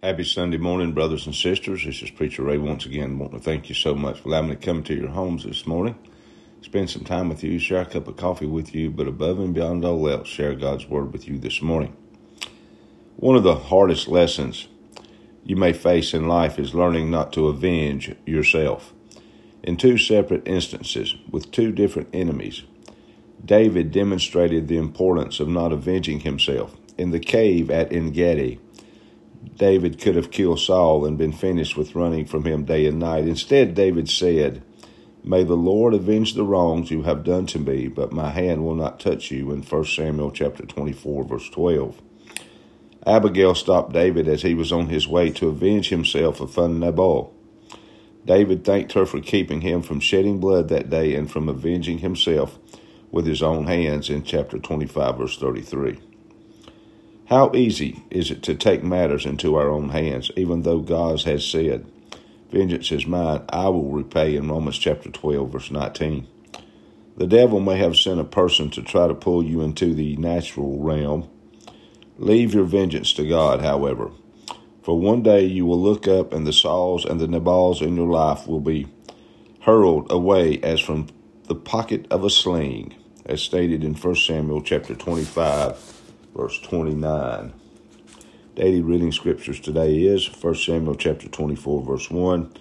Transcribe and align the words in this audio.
Happy 0.00 0.22
Sunday 0.22 0.58
morning, 0.58 0.92
brothers 0.92 1.26
and 1.26 1.34
sisters. 1.34 1.84
This 1.84 2.02
is 2.02 2.10
Preacher 2.12 2.44
Ray 2.44 2.56
once 2.56 2.86
again. 2.86 3.18
Want 3.18 3.32
to 3.32 3.40
thank 3.40 3.68
you 3.68 3.74
so 3.74 3.96
much 3.96 4.20
for 4.20 4.28
allowing 4.28 4.50
me 4.50 4.54
to 4.54 4.64
come 4.64 4.84
to 4.84 4.94
your 4.94 5.08
homes 5.08 5.42
this 5.42 5.66
morning, 5.66 5.98
spend 6.62 6.88
some 6.88 7.02
time 7.02 7.28
with 7.28 7.42
you, 7.42 7.58
share 7.58 7.80
a 7.80 7.84
cup 7.84 8.06
of 8.06 8.16
coffee 8.16 8.46
with 8.46 8.76
you, 8.76 8.90
but 8.90 9.08
above 9.08 9.40
and 9.40 9.52
beyond 9.52 9.84
all 9.84 10.08
else, 10.08 10.28
share 10.28 10.54
God's 10.54 10.86
Word 10.86 11.12
with 11.12 11.26
you 11.26 11.36
this 11.36 11.60
morning. 11.60 11.96
One 13.16 13.34
of 13.34 13.42
the 13.42 13.56
hardest 13.56 14.06
lessons 14.06 14.68
you 15.44 15.56
may 15.56 15.72
face 15.72 16.14
in 16.14 16.28
life 16.28 16.60
is 16.60 16.76
learning 16.76 17.10
not 17.10 17.32
to 17.32 17.48
avenge 17.48 18.14
yourself. 18.24 18.92
In 19.64 19.76
two 19.76 19.98
separate 19.98 20.46
instances, 20.46 21.16
with 21.28 21.50
two 21.50 21.72
different 21.72 22.10
enemies, 22.12 22.62
David 23.44 23.90
demonstrated 23.90 24.68
the 24.68 24.78
importance 24.78 25.40
of 25.40 25.48
not 25.48 25.72
avenging 25.72 26.20
himself. 26.20 26.76
In 26.96 27.10
the 27.10 27.18
cave 27.18 27.68
at 27.68 27.92
Engedi, 27.92 28.60
David 29.58 30.00
could 30.00 30.14
have 30.14 30.30
killed 30.30 30.60
Saul 30.60 31.04
and 31.04 31.18
been 31.18 31.32
finished 31.32 31.76
with 31.76 31.96
running 31.96 32.24
from 32.24 32.44
him 32.44 32.64
day 32.64 32.86
and 32.86 33.00
night. 33.00 33.26
Instead, 33.26 33.74
David 33.74 34.08
said, 34.08 34.62
May 35.24 35.42
the 35.42 35.56
Lord 35.56 35.94
avenge 35.94 36.34
the 36.34 36.44
wrongs 36.44 36.92
you 36.92 37.02
have 37.02 37.24
done 37.24 37.46
to 37.46 37.58
me, 37.58 37.88
but 37.88 38.12
my 38.12 38.30
hand 38.30 38.64
will 38.64 38.76
not 38.76 39.00
touch 39.00 39.32
you 39.32 39.50
in 39.50 39.62
1 39.62 39.84
Samuel 39.84 40.30
chapter 40.30 40.64
24 40.64 41.24
verse 41.24 41.50
12. 41.50 42.00
Abigail 43.04 43.54
stopped 43.54 43.92
David 43.92 44.28
as 44.28 44.42
he 44.42 44.54
was 44.54 44.70
on 44.70 44.88
his 44.88 45.08
way 45.08 45.30
to 45.32 45.48
avenge 45.48 45.88
himself 45.88 46.40
upon 46.40 46.78
Nabal. 46.78 47.34
David 48.24 48.64
thanked 48.64 48.92
her 48.92 49.06
for 49.06 49.20
keeping 49.20 49.62
him 49.62 49.82
from 49.82 49.98
shedding 49.98 50.38
blood 50.38 50.68
that 50.68 50.88
day 50.88 51.14
and 51.14 51.30
from 51.30 51.48
avenging 51.48 51.98
himself 51.98 52.58
with 53.10 53.26
his 53.26 53.42
own 53.42 53.66
hands 53.66 54.08
in 54.08 54.22
chapter 54.22 54.58
25 54.58 55.18
verse 55.18 55.36
33. 55.36 55.98
How 57.28 57.54
easy 57.54 58.02
is 58.10 58.30
it 58.30 58.42
to 58.44 58.54
take 58.54 58.82
matters 58.82 59.26
into 59.26 59.56
our 59.56 59.68
own 59.68 59.90
hands, 59.90 60.30
even 60.34 60.62
though 60.62 60.78
God 60.78 61.20
has 61.24 61.44
said, 61.44 61.84
Vengeance 62.50 62.90
is 62.90 63.06
mine, 63.06 63.42
I 63.50 63.68
will 63.68 63.90
repay 63.90 64.34
in 64.34 64.48
Romans 64.48 64.78
chapter 64.78 65.10
12, 65.10 65.52
verse 65.52 65.70
19. 65.70 66.26
The 67.18 67.26
devil 67.26 67.60
may 67.60 67.76
have 67.76 67.98
sent 67.98 68.18
a 68.18 68.24
person 68.24 68.70
to 68.70 68.82
try 68.82 69.08
to 69.08 69.14
pull 69.14 69.44
you 69.44 69.60
into 69.60 69.92
the 69.92 70.16
natural 70.16 70.78
realm. 70.78 71.28
Leave 72.16 72.54
your 72.54 72.64
vengeance 72.64 73.12
to 73.12 73.28
God, 73.28 73.60
however, 73.60 74.10
for 74.82 74.98
one 74.98 75.22
day 75.22 75.44
you 75.44 75.66
will 75.66 75.80
look 75.80 76.08
up 76.08 76.32
and 76.32 76.46
the 76.46 76.52
Sauls 76.54 77.04
and 77.04 77.20
the 77.20 77.28
Nabals 77.28 77.82
in 77.82 77.94
your 77.94 78.08
life 78.08 78.46
will 78.46 78.60
be 78.60 78.86
hurled 79.60 80.10
away 80.10 80.58
as 80.62 80.80
from 80.80 81.08
the 81.44 81.54
pocket 81.54 82.06
of 82.10 82.24
a 82.24 82.30
sling, 82.30 82.94
as 83.26 83.42
stated 83.42 83.84
in 83.84 83.92
1 83.92 84.14
Samuel 84.14 84.62
chapter 84.62 84.94
25 84.94 85.98
verse 86.38 86.60
29. 86.60 87.52
Daily 88.54 88.80
reading 88.80 89.10
scriptures 89.10 89.58
today 89.58 90.06
is 90.06 90.28
1 90.40 90.54
Samuel 90.54 90.94
chapter 90.94 91.28
24, 91.28 91.82
verse 91.82 92.08
1 92.12 92.54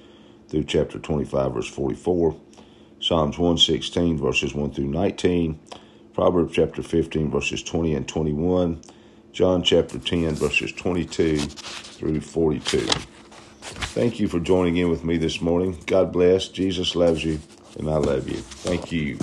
through 0.49 0.63
chapter 0.63 0.97
25, 0.97 1.53
verse 1.53 1.69
44, 1.69 2.35
Psalms 2.99 3.37
116, 3.37 4.17
verses 4.17 4.55
1 4.55 4.71
through 4.71 4.87
19, 4.87 5.59
Proverbs 6.15 6.55
chapter 6.55 6.81
15, 6.81 7.29
verses 7.29 7.61
20 7.61 7.93
and 7.93 8.07
21, 8.07 8.81
John 9.31 9.61
chapter 9.61 9.99
10, 9.99 10.33
verses 10.33 10.71
22 10.71 11.37
through 11.37 12.19
42. 12.19 12.79
Thank 12.79 14.19
you 14.19 14.27
for 14.27 14.39
joining 14.39 14.77
in 14.77 14.89
with 14.89 15.03
me 15.03 15.17
this 15.17 15.39
morning. 15.39 15.77
God 15.85 16.11
bless. 16.11 16.47
Jesus 16.47 16.95
loves 16.95 17.23
you, 17.23 17.39
and 17.77 17.87
I 17.87 17.97
love 17.97 18.27
you. 18.27 18.37
Thank 18.37 18.91
you. 18.91 19.19